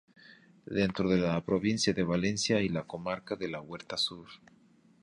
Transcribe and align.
Dentro 0.79 1.07
de 1.11 1.19
la 1.19 1.39
provincia 1.45 1.93
de 1.93 2.01
Valencia 2.01 2.59
y 2.59 2.69
a 2.69 2.71
la 2.71 2.87
comarca 2.87 3.35
de 3.35 3.49
la 3.49 3.61
Huerta 3.61 3.97
Sur. 3.97 4.27